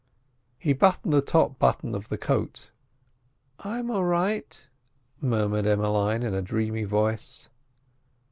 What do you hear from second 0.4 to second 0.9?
He